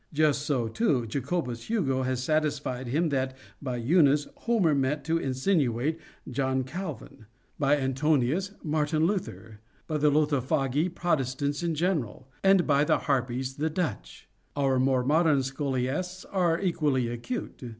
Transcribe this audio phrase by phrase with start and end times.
[0.11, 5.99] Just so, too, Jacobus Hugo has satisfied himself that, by Euenis, Homer meant to insinuate
[6.27, 7.27] John Calvin;
[7.59, 13.69] by Antinous, Martin Luther; by the Lotophagi, Protestants in general; and, by the Harpies, the
[13.69, 14.27] Dutch.
[14.55, 17.61] Our more modern Scholiasts are equally acute.